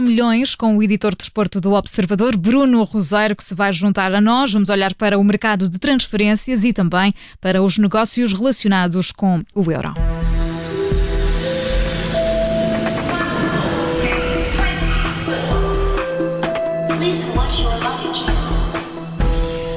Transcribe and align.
milhões 0.00 0.54
com 0.54 0.76
o 0.76 0.82
editor 0.82 1.12
de 1.12 1.18
desporto 1.18 1.60
do 1.60 1.72
Observador, 1.72 2.36
Bruno 2.36 2.82
Rosário, 2.84 3.36
que 3.36 3.44
se 3.44 3.54
vai 3.54 3.72
juntar 3.72 4.14
a 4.14 4.20
nós. 4.20 4.52
Vamos 4.52 4.68
olhar 4.68 4.94
para 4.94 5.18
o 5.18 5.24
mercado 5.24 5.68
de 5.68 5.78
transferências 5.78 6.64
e 6.64 6.72
também 6.72 7.14
para 7.40 7.62
os 7.62 7.78
negócios 7.78 8.32
relacionados 8.32 9.12
com 9.12 9.42
o 9.54 9.70
euro. 9.70 9.94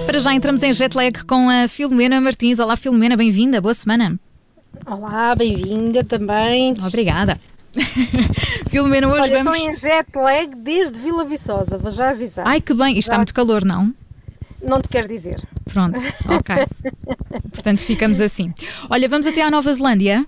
Para 0.06 0.20
já 0.20 0.34
entramos 0.34 0.62
em 0.62 0.74
jet 0.74 0.94
lag 0.94 1.24
com 1.24 1.50
a 1.50 1.68
Filomena 1.70 2.20
Martins. 2.20 2.60
Olá, 2.60 2.76
Filomena, 2.76 3.16
bem-vinda, 3.16 3.62
boa 3.62 3.74
semana. 3.74 4.20
Olá, 4.86 5.34
bem-vinda 5.36 6.04
também. 6.04 6.74
Obrigada. 6.86 7.40
Filomena, 8.70 9.08
hoje 9.08 9.22
Olha, 9.22 9.44
vamos... 9.44 9.60
estou 9.60 9.72
em 9.72 9.76
jet 9.76 10.08
lag 10.16 10.56
desde 10.58 11.00
Vila 11.00 11.26
Viçosa, 11.26 11.78
vou 11.78 11.92
já 11.92 12.10
avisar. 12.10 12.48
Ai, 12.48 12.62
que 12.62 12.74
bem, 12.74 12.98
isto 12.98 13.10
está 13.10 13.18
muito 13.18 13.34
calor, 13.34 13.64
não? 13.64 13.94
Não 14.62 14.82
te 14.82 14.90
quero 14.90 15.08
dizer. 15.08 15.42
Pronto, 15.66 16.00
ok. 16.30 16.56
Portanto, 17.52 17.80
ficamos 17.80 18.22
assim. 18.22 18.54
Olha, 18.90 19.08
vamos 19.10 19.26
até 19.26 19.42
à 19.42 19.50
Nova 19.50 19.74
Zelândia? 19.74 20.26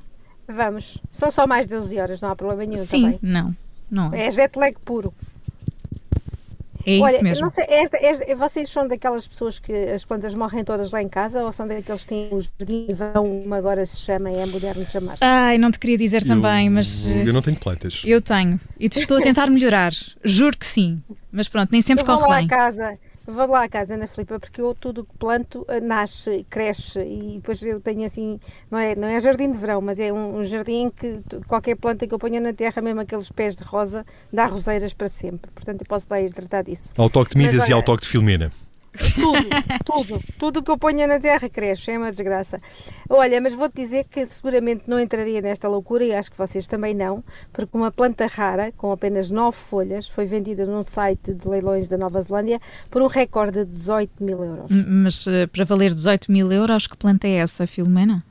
Vamos. 0.48 1.02
São 1.12 1.30
só 1.30 1.46
mais 1.46 1.68
de 1.68 1.76
12 1.76 2.00
horas, 2.00 2.22
não 2.22 2.32
há 2.32 2.36
problema 2.36 2.66
nenhum 2.66 2.86
Sim, 2.86 3.04
também. 3.04 3.20
não, 3.22 3.56
não 3.90 4.14
é. 4.14 4.28
É 4.28 4.32
jet 4.32 4.58
lag 4.58 4.76
puro. 4.84 5.14
É 6.86 6.96
isso 6.96 7.04
Olha, 7.04 7.22
mesmo. 7.22 7.42
não 7.42 7.50
sei, 7.50 7.66
esta- 7.70 7.98
esta- 7.98 8.36
vocês 8.36 8.70
são 8.70 8.88
daquelas 8.88 9.28
pessoas 9.28 9.58
que 9.60 9.72
as 9.73 10.04
plantas 10.04 10.36
morrem 10.36 10.64
todas 10.64 10.92
lá 10.92 11.02
em 11.02 11.08
casa 11.09 11.42
ou 11.44 11.52
são 11.54 11.68
daqueles 11.68 12.02
que 12.02 12.08
têm 12.08 12.28
os 12.32 12.52
jardim 12.59 12.88
de 12.88 12.94
vão, 12.94 13.14
como 13.42 13.54
agora 13.56 13.86
se 13.86 13.98
chama, 13.98 14.30
é 14.30 14.46
moderno 14.46 14.86
chamar 14.86 15.18
Ai, 15.22 15.58
não 15.58 15.72
te 15.72 15.80
queria 15.80 15.98
dizer 15.98 16.23
também, 16.26 16.70
mas 16.70 17.06
Eu 17.06 17.32
não 17.34 17.42
tenho 17.42 17.58
plantas. 17.58 18.02
eu 18.06 18.22
tenho. 18.22 18.59
E 18.80 18.90
te 18.90 19.00
estou 19.00 19.18
a 19.18 19.22
tentar 19.22 19.48
melhorar. 19.50 19.94
Juro 20.23 20.58
que 20.58 20.66
sim. 20.66 21.02
Mas 21.32 21.48
pronto, 21.48 21.70
nem 21.72 21.82
sempre 21.82 22.04
Eu 22.04 22.08
vou 22.08 22.18
corre 22.18 22.30
lá 22.30 22.38
bem. 22.40 22.48
casa, 22.48 22.98
vou 23.26 23.48
lá 23.50 23.63
à 23.63 23.70
casa, 23.70 23.94
Ana 23.95 24.08
Filipa, 24.08 24.39
porque 24.39 24.61
eu 24.61 24.73
tudo 24.75 25.03
que 25.03 25.17
planto 25.17 25.66
eh, 25.70 25.80
nasce, 25.80 26.45
cresce 26.50 27.00
e 27.00 27.34
depois 27.36 27.61
eu 27.64 27.80
tenho 27.80 28.06
assim, 28.06 28.39
não 28.70 28.78
é, 28.78 28.95
não 28.95 29.08
é 29.08 29.20
jardim 29.22 29.52
de 29.52 29.58
verão, 29.58 29.81
mas 29.81 30.00
é 30.00 30.11
um, 30.11 30.39
um 30.39 30.45
jardim 30.45 30.89
que 30.89 31.22
qualquer 31.48 31.75
planta 31.75 32.06
que 32.08 32.14
eu 32.14 32.20
ponha 32.20 32.39
na 32.39 32.53
terra, 32.53 32.81
mesmo 32.81 33.02
aqueles 33.02 33.30
pés 33.31 33.56
de 33.56 33.64
rosa, 33.64 34.06
dá 34.31 34.45
roseiras 34.45 34.94
para 34.94 35.08
sempre. 35.09 35.50
Portanto, 35.52 35.81
eu 35.81 35.88
posso 35.88 36.08
lá 36.09 36.20
ir 36.22 36.31
tratar 36.33 36.64
disso. 36.64 36.94
Ao 36.98 37.09
toque 37.09 37.36
de 37.36 37.42
Mas 37.42 37.52
Midas 37.53 37.67
e 37.67 37.72
olha- 37.72 37.75
ao 37.80 37.83
toque 37.83 38.03
de 38.03 38.09
Filomena. 38.09 38.52
Tudo, 39.16 39.49
tudo, 39.86 40.23
tudo 40.38 40.59
o 40.59 40.63
que 40.63 40.72
eu 40.72 40.77
ponha 40.77 41.08
na 41.08 41.19
terra 41.19 41.49
cresce, 41.49 41.91
é 41.91 41.97
uma 41.97 42.11
desgraça. 42.11 42.61
Olha, 43.09 43.41
mas 43.41 43.53
vou-te 43.53 43.75
dizer 43.75 44.05
que 44.09 44.25
seguramente 44.25 44.83
não 44.88 44.99
entraria 44.99 45.41
nesta 45.41 45.67
loucura 45.67 46.03
e 46.03 46.13
acho 46.13 46.31
que 46.31 46.38
vocês 46.38 46.67
também 46.67 46.94
não, 46.94 47.23
porque 47.52 47.75
uma 47.75 47.91
planta 47.91 48.27
rara, 48.27 48.71
com 48.71 48.91
apenas 48.91 49.31
nove 49.31 49.58
folhas, 49.58 50.08
foi 50.08 50.25
vendida 50.25 50.66
num 50.66 50.83
site 50.83 51.33
de 51.33 51.47
leilões 51.47 51.88
da 51.88 51.97
Nova 51.97 52.21
Zelândia 52.21 52.59
por 52.89 53.02
um 53.02 53.08
recorde 53.08 53.59
de 53.59 53.66
18 53.66 54.23
mil 54.23 54.44
euros. 54.44 54.71
Mas 54.88 55.25
eh, 55.27 55.47
para 55.47 55.66
valer 55.66 55.94
18 55.94 56.31
mil 56.31 56.52
euros, 56.52 56.88
que 56.88 56.97
planta 56.97 57.27
é 57.27 57.36
essa, 57.36 57.66
Filomena? 57.66 58.23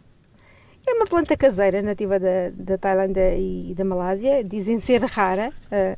É 0.93 0.95
uma 0.95 1.07
planta 1.07 1.35
caseira, 1.39 1.81
nativa 1.81 2.19
da, 2.21 2.51
da 2.53 2.77
Tailândia 2.77 3.35
e 3.35 3.73
da 3.75 3.83
Malásia. 3.83 4.45
Dizem 4.45 4.79
ser 4.79 5.03
rara, 5.05 5.51
eh, 5.71 5.97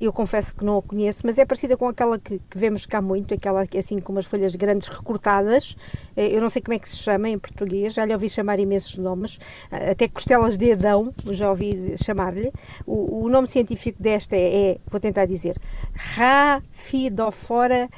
eu 0.00 0.12
confesso 0.12 0.54
que 0.54 0.64
não 0.64 0.78
a 0.78 0.82
conheço, 0.82 1.22
mas 1.24 1.36
é 1.36 1.44
parecida 1.44 1.76
com 1.76 1.88
aquela 1.88 2.16
que, 2.16 2.38
que 2.38 2.56
vemos 2.56 2.86
cá 2.86 3.02
muito, 3.02 3.34
aquela 3.34 3.66
que 3.66 3.76
é 3.76 3.80
assim 3.80 3.98
com 3.98 4.12
umas 4.12 4.24
folhas 4.24 4.54
grandes 4.54 4.86
recortadas. 4.86 5.76
Eh, 6.16 6.28
eu 6.28 6.40
não 6.40 6.48
sei 6.48 6.62
como 6.62 6.74
é 6.74 6.78
que 6.78 6.88
se 6.88 6.98
chama 6.98 7.28
em 7.28 7.36
português, 7.36 7.92
já 7.92 8.04
lhe 8.04 8.12
ouvi 8.12 8.28
chamar 8.28 8.60
imensos 8.60 8.96
nomes, 8.98 9.40
eh, 9.72 9.90
até 9.90 10.06
costelas 10.06 10.56
de 10.56 10.70
Adão, 10.70 11.12
já 11.32 11.50
ouvi 11.50 11.96
chamar-lhe. 11.98 12.52
O, 12.86 13.24
o 13.24 13.28
nome 13.28 13.48
científico 13.48 14.00
desta 14.00 14.36
é, 14.36 14.70
é, 14.70 14.78
vou 14.86 15.00
tentar 15.00 15.26
dizer, 15.26 15.56
Rhaphidophora 15.92 17.88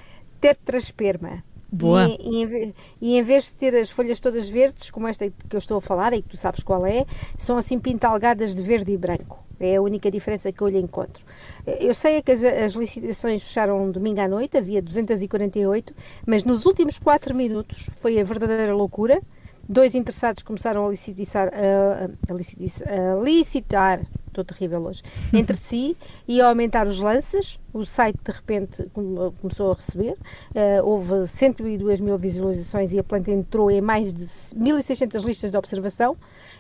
tetrasperma. 0.41 1.45
Boa. 1.71 2.09
E, 2.09 2.45
e 2.45 2.75
e 3.01 3.19
em 3.19 3.23
vez 3.23 3.47
de 3.47 3.57
ter 3.57 3.77
as 3.77 3.91
folhas 3.91 4.21
todas 4.21 4.49
verdes, 4.49 4.91
como 4.91 5.07
esta 5.07 5.31
que 5.31 5.55
eu 5.55 5.59
estou 5.59 5.79
a 5.79 5.81
falar 5.81 6.13
e 6.13 6.23
que 6.23 6.29
tu 6.29 6.37
sabes 6.37 6.63
qual 6.63 6.87
é, 6.87 7.05
são 7.37 7.57
assim 7.57 7.79
pintalgadas 7.79 8.55
de 8.55 8.63
verde 8.63 8.93
e 8.93 8.97
branco. 8.97 9.45
É 9.61 9.77
a 9.77 9.83
única 9.83 10.11
diferença 10.11 10.53
que 10.53 10.61
eu 10.61 10.69
lhe 10.69 10.79
encontro. 10.79 11.25
Eu 11.67 11.93
sei 11.93 12.17
é 12.17 12.23
que 12.23 12.31
as, 12.31 12.45
as 12.45 12.73
licitações 12.75 13.43
fecharam 13.43 13.91
domingo 13.91 14.21
à 14.21 14.29
noite, 14.29 14.57
havia 14.57 14.81
248, 14.81 15.93
mas 16.25 16.45
nos 16.45 16.65
últimos 16.65 16.99
4 16.99 17.35
minutos 17.35 17.91
foi 18.01 18.21
a 18.21 18.25
verdadeira 18.25 18.75
loucura. 18.75 19.21
Dois 19.69 19.95
interessados 19.95 20.43
começaram 20.43 20.87
a 20.87 20.91
licitar, 20.91 21.51
a, 21.53 22.33
a 22.33 22.35
licitar, 22.35 22.89
a 22.89 23.23
licitar 23.23 24.07
estou 24.41 24.45
terrível 24.57 24.83
hoje, 24.85 25.03
entre 25.33 25.57
si 25.57 25.97
e 26.27 26.41
a 26.41 26.49
aumentar 26.49 26.87
os 26.87 26.99
lances. 27.01 27.59
O 27.73 27.85
site 27.85 28.19
de 28.25 28.33
repente 28.33 28.89
come- 28.95 29.31
começou 29.41 29.71
a 29.71 29.75
receber, 29.75 30.17
eh, 30.55 30.81
houve 30.83 31.27
102 31.27 32.01
mil 32.01 32.17
visualizações 32.17 32.93
e 32.95 32.99
a 32.99 33.05
planta 33.05 33.31
entrou 33.31 33.71
em 33.71 33.81
mais 33.81 34.13
de 34.13 34.25
1.600 34.25 35.23
listas 35.25 35.51
de 35.51 35.57
observação 35.57 36.17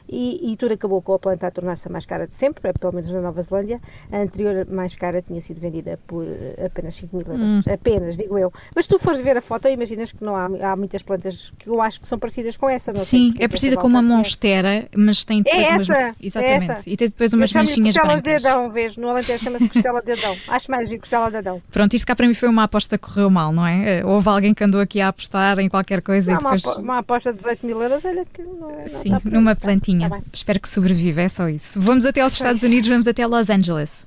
e, 0.08 0.52
e 0.52 0.56
tudo 0.56 0.74
acabou 0.74 1.00
com 1.02 1.14
a 1.14 1.18
planta 1.18 1.46
a 1.46 1.50
tornar-se 1.50 1.88
a 1.88 1.90
mais 1.90 2.04
cara 2.06 2.26
de 2.26 2.34
sempre, 2.34 2.72
pelo 2.74 2.92
menos 2.94 3.10
na 3.10 3.20
Nova 3.22 3.40
Zelândia. 3.42 3.80
A 4.12 4.18
anterior 4.18 4.66
mais 4.70 4.94
cara 4.96 5.20
tinha 5.22 5.40
sido 5.40 5.60
vendida 5.60 5.98
por 6.06 6.24
eh, 6.26 6.66
apenas 6.66 6.94
5 6.94 7.16
mil 7.16 7.26
euros, 7.26 7.66
apenas, 7.66 8.16
digo 8.16 8.38
eu. 8.38 8.52
Mas 8.76 8.86
tu 8.86 8.98
fores 8.98 9.20
ver 9.20 9.36
a 9.38 9.40
foto, 9.40 9.66
imaginas 9.68 10.12
que 10.12 10.22
não 10.22 10.36
há, 10.36 10.46
há 10.72 10.76
muitas 10.76 11.02
plantas 11.02 11.50
que 11.58 11.68
eu 11.68 11.80
acho 11.80 12.00
que 12.00 12.06
são 12.08 12.18
parecidas 12.18 12.56
com 12.56 12.68
essa. 12.68 12.92
Não 12.92 13.04
Sim, 13.04 13.30
é 13.36 13.38
que 13.40 13.48
parecida 13.48 13.76
com 13.76 13.86
uma 13.86 13.98
é- 14.00 14.02
monstera, 14.02 14.88
mas 14.94 15.24
tem 15.24 15.42
depois 15.42 15.64
É 15.66 15.70
umas... 15.70 15.82
essa, 15.90 15.98
é 15.98 16.14
Exatamente. 16.20 16.70
essa. 16.70 16.82
E 16.90 16.96
tem 16.96 17.08
depois 17.08 17.32
umas 17.32 17.50
manchinhas 17.68 17.94
costelas 17.94 18.22
de 18.22 18.30
brancas. 18.30 18.44
Adão, 18.46 18.70
vês? 18.70 18.96
No 18.96 19.08
Alentejo 19.08 19.44
chama-se 19.44 19.68
costela 19.68 20.02
de 20.02 20.12
Adão. 20.12 20.36
Acho 20.48 20.70
mais 20.70 20.88
giro 20.88 21.00
costela 21.00 21.30
de 21.30 21.36
Adão. 21.38 21.62
Pronto, 21.70 21.94
isto 21.94 22.06
cá 22.06 22.14
para 22.16 22.26
mim 22.26 22.34
foi 22.34 22.48
uma 22.48 22.64
aposta 22.64 22.96
que 22.98 23.06
correu 23.06 23.30
mal, 23.30 23.52
não 23.52 23.66
é? 23.66 23.98
Eh, 23.98 24.04
Houve 24.04 24.28
alguém 24.28 24.52
que 24.54 24.64
andou 24.64 24.80
aqui 24.80 25.00
a 25.00 25.08
apostar 25.08 25.58
em 25.58 25.68
qualquer 25.68 26.02
coisa 26.02 26.32
Não, 26.32 26.38
e 26.40 26.56
depois... 26.56 26.76
uma 26.76 26.98
aposta 26.98 27.30
de 27.32 27.38
18 27.38 27.66
mil 27.66 27.82
euros, 27.82 28.04
olha 28.04 28.24
que 28.24 28.42
não, 28.42 28.70
é- 28.70 28.88
não 28.88 29.00
Sim, 29.02 29.10
numa 29.24 29.54
Tá, 29.54 29.60
plantinha. 29.62 30.08
tá 30.08 30.16
bem. 30.16 30.24
Espero 30.32 30.60
que 30.60 30.68
sobreviva, 30.68 31.20
é 31.22 31.28
só 31.28 31.48
isso. 31.48 31.80
Vamos 31.80 32.04
até 32.06 32.20
aos 32.20 32.32
Só 32.32 32.44
Estados 32.44 32.62
isso. 32.62 32.70
Unidos, 32.72 32.88
vamos 32.88 33.06
até 33.06 33.26
Los 33.26 33.48
Angeles. 33.50 34.06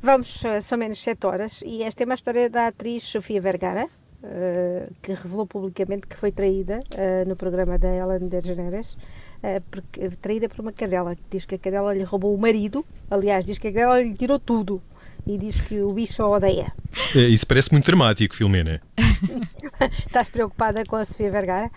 Vamos, 0.00 0.44
eh, 0.44 0.60
são 0.60 0.76
menos 0.78 1.02
7 1.02 1.26
horas, 1.26 1.62
e 1.64 1.82
esta 1.82 2.02
é 2.02 2.04
uma 2.04 2.14
história 2.14 2.48
da 2.50 2.68
atriz 2.68 3.02
Sofia 3.02 3.40
Vergara, 3.40 3.88
eh, 4.22 4.88
que 5.02 5.12
revelou 5.12 5.46
publicamente 5.46 6.06
que 6.06 6.16
foi 6.16 6.32
traída 6.32 6.82
eh, 6.96 7.24
no 7.26 7.36
programa 7.36 7.78
da 7.78 7.88
Ellen 7.88 8.28
DeGeneres, 8.28 8.96
eh, 9.42 9.60
porque, 9.70 10.08
traída 10.20 10.48
por 10.48 10.60
uma 10.60 10.72
cadela, 10.72 11.14
que 11.14 11.24
diz 11.30 11.44
que 11.44 11.54
a 11.54 11.58
cadela 11.58 11.94
lhe 11.94 12.02
roubou 12.02 12.34
o 12.34 12.38
marido, 12.38 12.84
aliás, 13.10 13.44
diz 13.44 13.58
que 13.58 13.68
a 13.68 13.72
cadela 13.72 14.00
lhe 14.00 14.16
tirou 14.16 14.38
tudo, 14.38 14.82
e 15.26 15.36
diz 15.36 15.60
que 15.60 15.80
o 15.80 15.92
bicho 15.92 16.22
a 16.22 16.28
odeia. 16.28 16.72
É, 17.14 17.20
Isso 17.20 17.46
parece 17.46 17.72
muito 17.72 17.84
dramático, 17.84 18.34
Filomena. 18.34 18.80
Estás 19.98 20.30
preocupada 20.30 20.84
com 20.84 20.96
a 20.96 21.04
Sofia 21.04 21.30
Vergara? 21.30 21.70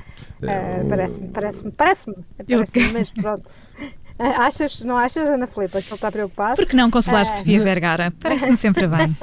Ah, 0.44 0.86
parece-me, 0.88 1.30
parece-me, 1.30 1.72
parece-me, 1.72 2.16
parece-me, 2.48 2.94
mas 2.94 3.12
pronto. 3.12 3.54
Achas, 4.40 4.82
não 4.82 4.98
achas, 4.98 5.28
Ana 5.28 5.48
Filipa, 5.48 5.82
que 5.82 5.88
ele 5.88 5.96
está 5.96 6.12
preocupado? 6.12 6.56
Por 6.58 6.66
que 6.66 6.76
não 6.76 6.92
consolar 6.92 7.22
Ah. 7.22 7.26
Sofia 7.26 7.62
Vergara? 7.62 8.14
Parece-me 8.20 8.58
sempre 8.58 8.86
bem. 8.88 9.16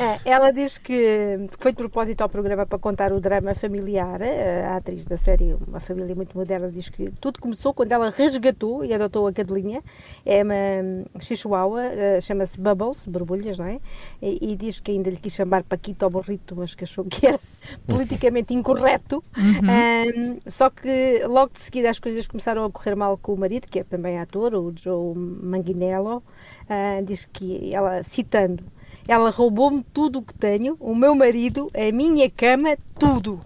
Ah, 0.00 0.18
Ela 0.24 0.52
diz 0.52 0.78
que 0.78 1.48
foi 1.58 1.72
de 1.72 1.76
propósito 1.76 2.20
ao 2.22 2.28
programa 2.28 2.64
para 2.64 2.78
contar 2.78 3.12
o 3.12 3.20
drama 3.20 3.54
familiar. 3.54 4.20
A 4.22 4.76
atriz 4.76 5.04
da 5.04 5.16
série, 5.16 5.56
uma 5.66 5.80
família 5.80 6.14
muito 6.14 6.36
moderna, 6.36 6.70
diz 6.70 6.88
que 6.88 7.10
tudo 7.20 7.40
começou 7.40 7.74
quando 7.74 7.90
ela 7.92 8.10
resgatou 8.10 8.84
e 8.84 8.94
adotou 8.94 9.26
a 9.26 9.32
cadelinha. 9.32 9.82
É 10.24 10.42
uma 10.44 11.20
chihuahua, 11.20 11.82
ah, 11.82 12.20
chama-se 12.20 12.58
Bubbles, 12.60 13.06
borbulhas, 13.06 13.58
não 13.58 13.66
é? 13.66 13.80
E, 14.22 14.52
e 14.52 14.56
diz 14.56 14.78
que 14.78 14.92
ainda 14.92 15.10
lhe 15.10 15.16
quis 15.16 15.32
chamar 15.34 15.64
Paquito 15.64 16.04
ou 16.04 16.10
Borrito, 16.10 16.54
mas 16.56 16.74
que 16.76 16.84
achou 16.84 17.04
que 17.04 17.26
era 17.26 17.40
politicamente 17.88 18.54
incorreto. 18.54 19.24
Ah, 19.36 20.38
só 20.46 20.70
que 20.70 21.22
logo 21.26 21.52
de 21.54 21.60
seguida 21.60 21.90
as 21.90 21.98
coisas 21.98 22.28
começaram 22.28 22.64
a 22.64 22.70
correr 22.70 22.94
mal 22.94 23.18
com 23.18 23.34
o 23.34 23.39
marido, 23.40 23.66
que 23.68 23.80
é 23.80 23.84
também 23.84 24.18
ator, 24.18 24.54
o 24.54 24.72
Joe 24.76 25.16
Manganiello. 25.16 26.22
Ah, 26.68 27.00
diz 27.02 27.24
que 27.24 27.74
ela, 27.74 28.02
citando, 28.02 28.64
ela 29.08 29.30
roubou-me 29.30 29.82
tudo 29.92 30.20
o 30.20 30.22
que 30.22 30.34
tenho, 30.34 30.76
o 30.78 30.94
meu 30.94 31.14
marido, 31.14 31.70
a 31.74 31.90
minha 31.92 32.30
cama, 32.30 32.76
tudo. 32.98 33.40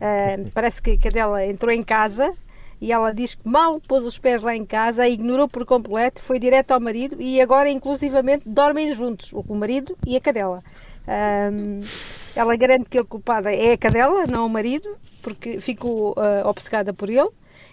Ah, 0.00 0.36
parece 0.52 0.82
que 0.82 0.90
a 0.90 0.98
cadela 0.98 1.46
entrou 1.46 1.72
em 1.72 1.82
casa 1.82 2.36
e 2.80 2.92
ela 2.92 3.12
diz 3.12 3.34
que 3.34 3.48
mal 3.48 3.80
pôs 3.80 4.04
os 4.04 4.18
pés 4.18 4.42
lá 4.42 4.56
em 4.56 4.64
casa, 4.64 5.02
a 5.02 5.08
ignorou 5.08 5.46
por 5.46 5.64
completo, 5.64 6.20
foi 6.20 6.38
direto 6.38 6.72
ao 6.72 6.80
marido 6.80 7.16
e 7.20 7.40
agora, 7.40 7.70
inclusivamente, 7.70 8.48
dormem 8.48 8.92
juntos, 8.92 9.32
o 9.32 9.54
marido 9.54 9.96
e 10.06 10.16
a 10.16 10.20
cadela. 10.20 10.62
Ah, 11.06 11.50
ela 12.34 12.56
garante 12.56 12.88
que 12.88 12.98
a 12.98 13.04
culpada 13.04 13.52
é 13.54 13.72
a 13.72 13.78
cadela, 13.78 14.26
não 14.26 14.46
o 14.46 14.50
marido, 14.50 14.88
porque 15.22 15.60
ficou 15.60 16.14
ah, 16.16 16.48
obcecada 16.48 16.92
por 16.92 17.08
ele 17.10 17.28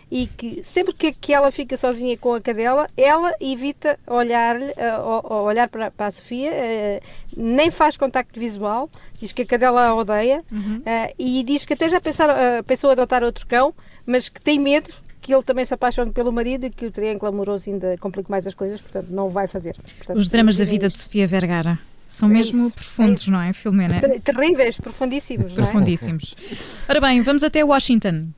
e 0.09 0.25
que 0.27 0.63
sempre 0.63 0.93
que, 0.93 1.11
que 1.11 1.33
ela 1.33 1.51
fica 1.51 1.75
sozinha 1.75 2.15
com 2.17 2.33
a 2.33 2.39
cadela, 2.41 2.89
ela 2.95 3.33
evita 3.41 3.97
olhar-lhe, 4.07 4.71
eh, 4.77 4.97
o- 4.99 5.33
o- 5.33 5.43
olhar 5.43 5.67
para, 5.67 5.91
para 5.91 6.05
a 6.05 6.11
Sofia, 6.11 6.49
eh, 6.53 7.01
nem 7.35 7.69
faz 7.69 7.97
contacto 7.97 8.39
visual, 8.39 8.89
diz 9.19 9.33
que 9.33 9.41
a 9.41 9.45
cadela 9.45 9.85
a 9.87 9.93
odeia 9.95 10.45
eh, 10.85 11.13
e 11.19 11.43
diz 11.43 11.65
que 11.65 11.73
até 11.73 11.89
já 11.89 11.99
pensar, 11.99 12.29
eh, 12.29 12.61
pensou 12.63 12.89
em 12.89 12.93
adotar 12.93 13.21
outro 13.21 13.45
cão, 13.45 13.73
mas 14.05 14.29
que 14.29 14.41
tem 14.41 14.57
medo 14.57 14.89
que 15.19 15.33
ele 15.33 15.43
também 15.43 15.65
se 15.65 15.73
apaixone 15.73 16.11
pelo 16.13 16.31
marido 16.31 16.65
e 16.67 16.69
que 16.69 16.85
o 16.85 16.91
triângulo 16.91 17.27
amoroso 17.27 17.69
ainda 17.69 17.97
complique 17.97 18.31
mais 18.31 18.47
as 18.47 18.53
coisas, 18.53 18.81
portanto 18.81 19.09
não 19.09 19.27
vai 19.27 19.45
fazer. 19.45 19.75
Portanto, 19.97 20.17
Os 20.19 20.29
dramas 20.29 20.55
da 20.55 20.63
vida 20.63 20.87
de 20.87 20.93
Sofia 20.93 21.27
Vergara. 21.27 21.77
São 22.07 22.29
É 22.29 22.33
mesmo 22.33 22.65
isso, 22.67 22.75
profundos, 22.75 23.27
é 23.27 23.31
não 23.31 23.41
é, 23.41 23.53
Filomena? 23.53 23.99
Ter- 23.99 24.19
Terríveis, 24.21 24.79
profundíssimos, 24.79 25.55
não 25.55 25.63
é? 25.63 25.67
Profundíssimos. 25.67 26.35
Ora 26.87 27.01
bem, 27.01 27.21
vamos 27.21 27.43
até 27.43 27.63
Washington. 27.63 28.29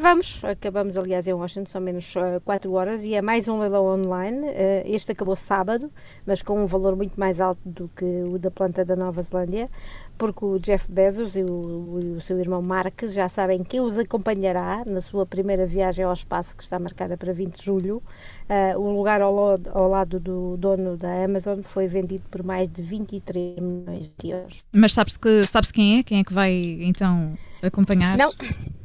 Vamos, 0.00 0.44
acabamos 0.44 0.96
aliás 0.96 1.26
em 1.26 1.32
Washington, 1.32 1.68
são 1.68 1.80
menos 1.80 2.14
4 2.44 2.72
horas 2.72 3.02
e 3.02 3.14
é 3.14 3.20
mais 3.20 3.48
um 3.48 3.58
leilão 3.58 3.84
online. 3.84 4.46
Eh, 4.46 4.84
este 4.86 5.10
acabou 5.10 5.34
sábado, 5.34 5.90
mas 6.24 6.40
com 6.40 6.62
um 6.62 6.66
valor 6.66 6.94
muito 6.94 7.18
mais 7.18 7.40
alto 7.40 7.60
do 7.68 7.90
que 7.96 8.04
o 8.04 8.38
da 8.38 8.48
planta 8.48 8.84
da 8.84 8.94
Nova 8.94 9.20
Zelândia, 9.20 9.68
porque 10.16 10.44
o 10.44 10.56
Jeff 10.60 10.90
Bezos 10.90 11.36
e 11.36 11.42
o, 11.42 11.98
e 12.00 12.06
o 12.12 12.20
seu 12.20 12.38
irmão 12.38 12.62
Mark 12.62 13.02
já 13.08 13.28
sabem 13.28 13.64
quem 13.64 13.80
os 13.80 13.98
acompanhará 13.98 14.84
na 14.86 15.00
sua 15.00 15.26
primeira 15.26 15.66
viagem 15.66 16.04
ao 16.04 16.12
espaço, 16.12 16.56
que 16.56 16.62
está 16.62 16.78
marcada 16.78 17.16
para 17.16 17.32
20 17.32 17.58
de 17.58 17.64
julho. 17.64 18.00
Eh, 18.48 18.76
o 18.76 18.90
lugar 18.92 19.20
ao, 19.20 19.36
ao 19.74 19.88
lado 19.88 20.20
do 20.20 20.56
dono 20.56 20.96
da 20.96 21.24
Amazon 21.24 21.60
foi 21.60 21.88
vendido 21.88 22.24
por 22.30 22.46
mais 22.46 22.68
de 22.68 22.82
23 22.82 23.58
milhões 23.58 24.12
de 24.16 24.30
euros. 24.30 24.64
Mas 24.76 24.92
sabes 24.94 25.16
que 25.16 25.42
sabes 25.42 25.72
quem 25.72 25.98
é? 25.98 26.02
Quem 26.04 26.20
é 26.20 26.24
que 26.24 26.32
vai 26.32 26.52
então 26.82 27.36
acompanhar? 27.60 28.16
Não. 28.16 28.32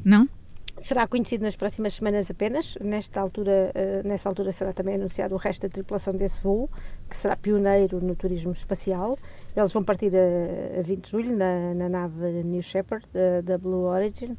Não? 0.03 0.42
Será 0.79 1.07
conhecido 1.07 1.43
nas 1.43 1.55
próximas 1.55 1.93
semanas 1.93 2.29
apenas. 2.29 2.75
Nesta 2.81 3.21
altura, 3.21 3.71
eh, 3.75 4.01
nessa 4.03 4.27
altura 4.27 4.51
será 4.51 4.73
também 4.73 4.95
anunciado 4.95 5.35
o 5.35 5.37
resto 5.37 5.63
da 5.63 5.69
tripulação 5.69 6.13
desse 6.13 6.41
voo, 6.41 6.69
que 7.07 7.15
será 7.15 7.35
pioneiro 7.37 8.03
no 8.03 8.15
turismo 8.15 8.51
espacial. 8.51 9.17
Eles 9.55 9.71
vão 9.71 9.83
partir 9.83 10.11
a, 10.15 10.79
a 10.79 10.81
20 10.81 11.05
de 11.05 11.11
julho 11.11 11.37
na, 11.37 11.73
na 11.75 11.89
nave 11.89 12.43
New 12.43 12.61
Shepard 12.61 13.05
da, 13.13 13.41
da 13.41 13.57
Blue 13.57 13.85
Origin. 13.85 14.35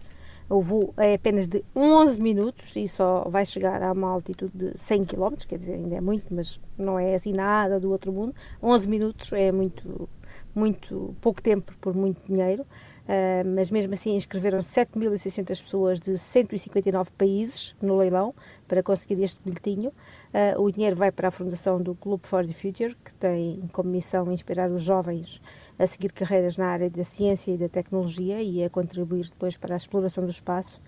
O 0.48 0.60
voo 0.60 0.92
é 0.98 1.14
apenas 1.14 1.48
de 1.48 1.64
11 1.74 2.20
minutos 2.20 2.76
e 2.76 2.86
só 2.86 3.26
vai 3.30 3.46
chegar 3.46 3.82
a 3.82 3.92
uma 3.92 4.10
altitude 4.10 4.52
de 4.54 4.78
100 4.78 5.04
km, 5.06 5.34
quer 5.48 5.56
dizer, 5.56 5.74
ainda 5.74 5.96
é 5.96 6.00
muito, 6.02 6.34
mas 6.34 6.60
não 6.76 6.98
é 6.98 7.14
assim 7.14 7.32
nada 7.32 7.80
do 7.80 7.90
outro 7.90 8.12
mundo. 8.12 8.34
11 8.62 8.88
minutos 8.88 9.32
é 9.32 9.50
muito, 9.50 10.06
muito 10.54 11.14
pouco 11.20 11.42
tempo 11.42 11.74
por 11.80 11.94
muito 11.94 12.24
dinheiro. 12.26 12.66
Uh, 13.04 13.46
mas 13.54 13.70
mesmo 13.70 13.92
assim 13.92 14.16
inscreveram 14.16 14.60
7.600 14.60 15.46
pessoas 15.46 16.00
de 16.00 16.16
159 16.16 17.10
países 17.18 17.76
no 17.82 17.98
leilão 17.98 18.34
para 18.66 18.82
conseguir 18.82 19.22
este 19.22 19.40
bilhetinho. 19.44 19.90
Uh, 20.32 20.62
o 20.62 20.70
dinheiro 20.70 20.96
vai 20.96 21.12
para 21.12 21.28
a 21.28 21.30
fundação 21.30 21.82
do 21.82 21.94
Club 21.94 22.20
for 22.24 22.46
the 22.46 22.52
Future, 22.54 22.96
que 23.04 23.12
tem 23.14 23.62
como 23.72 23.90
missão 23.90 24.32
inspirar 24.32 24.70
os 24.70 24.82
jovens 24.82 25.42
a 25.78 25.86
seguir 25.86 26.12
carreiras 26.12 26.56
na 26.56 26.66
área 26.66 26.88
da 26.88 27.04
ciência 27.04 27.52
e 27.52 27.58
da 27.58 27.68
tecnologia 27.68 28.40
e 28.40 28.64
a 28.64 28.70
contribuir 28.70 29.26
depois 29.26 29.58
para 29.58 29.74
a 29.74 29.76
exploração 29.76 30.24
do 30.24 30.30
espaço. 30.30 30.80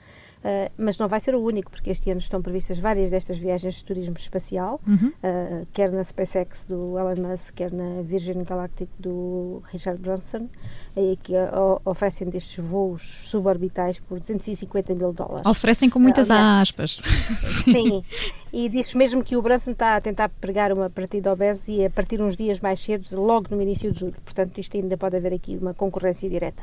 Uh, 0.44 0.70
mas 0.78 0.96
não 0.98 1.08
vai 1.08 1.18
ser 1.18 1.34
o 1.34 1.40
único, 1.40 1.70
porque 1.70 1.90
este 1.90 2.10
ano 2.10 2.20
estão 2.20 2.40
previstas 2.40 2.78
várias 2.78 3.10
destas 3.10 3.36
viagens 3.36 3.76
de 3.76 3.84
turismo 3.84 4.14
espacial, 4.16 4.80
uh, 4.86 5.66
quer 5.72 5.90
na 5.90 6.04
SpaceX 6.04 6.66
do 6.66 6.96
Elon 6.98 7.28
Musk, 7.28 7.56
quer 7.56 7.72
na 7.72 8.02
Virgin 8.02 8.44
Galactic 8.44 8.88
do 8.98 9.62
Richard 9.72 10.00
Branson, 10.00 10.48
e 10.96 11.16
que 11.16 11.32
uh, 11.32 11.80
oferecem 11.84 12.28
destes 12.28 12.64
voos 12.64 13.02
suborbitais 13.02 13.98
por 13.98 14.20
250 14.20 14.94
mil 14.94 15.12
dólares. 15.12 15.46
Oferecem 15.46 15.90
com 15.90 15.98
muitas 15.98 16.30
aspas. 16.30 17.00
Sim, 17.64 18.04
e 18.52 18.68
diz 18.68 18.94
mesmo 18.94 19.24
que 19.24 19.36
o 19.36 19.42
Branson 19.42 19.72
está 19.72 19.96
a 19.96 20.00
tentar 20.00 20.28
pregar 20.28 20.72
uma 20.72 20.88
partida 20.88 21.32
obeso 21.32 21.72
e 21.72 21.84
a 21.84 21.90
partir 21.90 22.22
uns 22.22 22.36
dias 22.36 22.60
mais 22.60 22.78
cedo, 22.78 23.04
logo 23.20 23.54
no 23.54 23.60
início 23.60 23.90
de 23.90 24.00
julho. 24.00 24.14
Portanto, 24.24 24.56
isto 24.58 24.76
ainda 24.76 24.96
pode 24.96 25.16
haver 25.16 25.34
aqui 25.34 25.56
uma 25.60 25.74
concorrência 25.74 26.30
direta. 26.30 26.62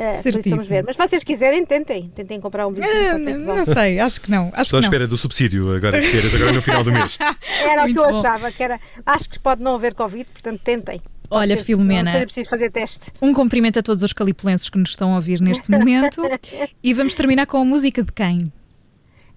Uh, 0.00 0.22
por 0.22 0.34
isso 0.38 0.48
vamos 0.50 0.66
ver. 0.66 0.82
Mas 0.86 0.96
se 0.96 1.02
vocês 1.06 1.22
quiserem, 1.22 1.62
tentem. 1.66 2.08
Tentem 2.08 2.40
comprar 2.40 2.66
um 2.66 2.72
bilhete. 2.72 3.22
Que 3.22 3.32
não, 3.34 3.54
não 3.56 3.64
sei, 3.66 4.00
acho 4.00 4.18
que 4.20 4.30
não. 4.30 4.48
Acho 4.54 4.62
Estou 4.62 4.78
à 4.78 4.80
espera 4.80 5.06
do 5.06 5.16
subsídio 5.16 5.74
agora 5.76 6.00
que 6.00 6.10
queres, 6.10 6.34
agora 6.34 6.52
no 6.52 6.62
final 6.62 6.82
do 6.82 6.90
mês. 6.90 7.18
Era 7.62 7.82
o 7.84 7.86
que 7.86 7.98
eu 7.98 8.04
bom. 8.04 8.08
achava, 8.18 8.50
que 8.50 8.62
era. 8.62 8.80
Acho 9.04 9.28
que 9.28 9.38
pode 9.38 9.62
não 9.62 9.74
haver 9.74 9.92
Covid, 9.94 10.24
portanto 10.32 10.58
tentem. 10.64 11.02
Pode 11.28 11.42
Olha, 11.42 11.56
ser- 11.58 11.64
Filomena. 11.64 12.04
Não 12.04 12.10
seja 12.12 12.24
preciso 12.24 12.48
fazer 12.48 12.70
teste. 12.70 13.12
Um 13.20 13.34
cumprimento 13.34 13.78
a 13.78 13.82
todos 13.82 14.02
os 14.02 14.12
calipulenses 14.14 14.70
que 14.70 14.78
nos 14.78 14.88
estão 14.90 15.12
a 15.12 15.16
ouvir 15.16 15.38
neste 15.42 15.68
momento. 15.70 16.22
e 16.82 16.94
vamos 16.94 17.14
terminar 17.14 17.44
com 17.46 17.58
a 17.58 17.64
música 17.64 18.02
de 18.02 18.10
quem? 18.12 18.50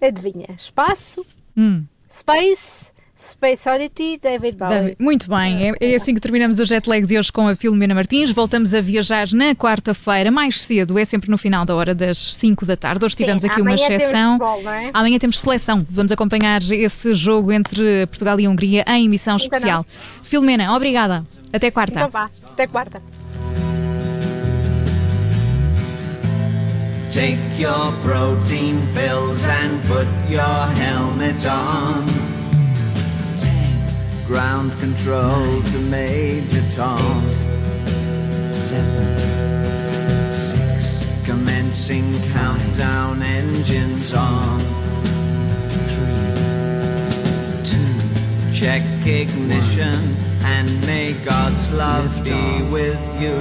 Adivinha? 0.02 0.48
Espaço, 0.58 1.26
Hum, 1.58 1.84
Space, 2.10 2.93
Space 3.16 3.70
Oddity, 3.70 4.20
David 4.20 4.58
Bowie. 4.58 4.74
David. 4.74 4.96
Muito 5.00 5.30
bem, 5.30 5.70
é, 5.70 5.74
é 5.80 5.96
assim 5.96 6.16
que 6.16 6.20
terminamos 6.20 6.60
o 6.60 6.66
jet 6.66 6.90
lag 6.90 7.06
de 7.06 7.18
hoje 7.18 7.32
com 7.32 7.48
a 7.48 7.56
Filomena 7.56 7.94
Martins. 7.94 8.32
Voltamos 8.32 8.74
a 8.74 8.82
viajar 8.82 9.32
na 9.34 9.54
quarta-feira, 9.54 10.32
mais 10.32 10.62
cedo, 10.62 10.98
é 10.98 11.06
sempre 11.06 11.30
no 11.30 11.38
final 11.38 11.64
da 11.64 11.76
hora 11.76 11.94
das 11.94 12.18
5 12.36 12.66
da 12.66 12.76
tarde. 12.76 13.06
Hoje 13.06 13.16
Sim, 13.16 13.24
tivemos 13.24 13.46
aqui 13.46 13.62
uma 13.62 13.76
temos 13.76 13.82
exceção. 13.90 14.32
futebol, 14.40 14.64
não 14.64 14.72
é? 14.72 14.90
Amanhã 14.94 15.20
temos 15.20 15.40
seleção. 15.40 15.86
Vamos 15.90 16.12
acompanhar 16.12 16.62
esse 16.72 17.14
jogo 17.14 17.52
entre 17.52 18.08
Portugal 18.08 18.40
e 18.40 18.48
Hungria 18.48 18.84
em 18.88 19.06
emissão 19.06 19.34
Ainda 19.34 19.44
especial. 19.44 19.86
Filomena, 20.24 20.74
obrigada. 20.74 21.24
Até 21.52 21.70
quarta. 21.70 21.94
Então 21.94 22.10
vá, 22.10 22.30
até 22.46 22.66
quarta. 22.66 23.00
Take 27.12 27.62
your 27.62 27.94
protein 28.02 28.82
pills 28.96 29.46
and 29.46 29.80
put 29.88 30.08
your 30.32 30.66
helmet 30.76 31.46
on. 31.46 32.33
Ground 34.34 34.74
control 34.80 35.62
to 35.62 35.78
Major 35.78 36.68
Tom. 36.68 37.30
seven, 38.50 40.32
six. 40.32 41.06
Commencing 41.24 42.20
countdown 42.32 43.22
engines 43.22 44.12
on. 44.12 44.60
Three, 45.70 46.34
two. 47.64 48.00
Check 48.52 48.82
ignition 49.06 50.16
and 50.44 50.82
may 50.88 51.14
God's 51.24 51.70
love 51.70 52.24
be 52.24 52.64
with 52.72 53.22
you. 53.22 53.38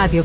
Radio 0.00 0.24